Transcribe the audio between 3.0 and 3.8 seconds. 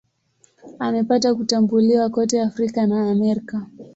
Amerika.